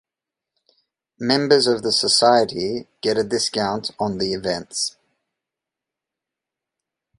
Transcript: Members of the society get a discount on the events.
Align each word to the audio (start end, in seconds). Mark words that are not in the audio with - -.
Members 1.19 1.67
of 1.67 1.83
the 1.83 1.91
society 1.91 2.87
get 3.01 3.19
a 3.19 3.23
discount 3.23 3.91
on 3.99 4.17
the 4.17 4.33
events. 4.33 4.97